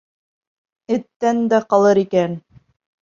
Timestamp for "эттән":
0.95-1.43